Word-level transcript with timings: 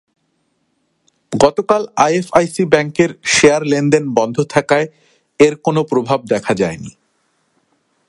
গতকাল 1.31 1.81
আইএফআইসি 1.97 2.63
ব্যাংকের 2.65 3.11
শেয়ার 3.25 3.61
লেনদেন 3.65 4.05
বন্ধ 4.13 4.37
থাকায় 4.49 4.87
এর 5.39 5.53
কোনো 5.55 5.81
প্রভাব 5.83 6.19
দেখা 6.25 6.53
যায়নি। 6.53 6.91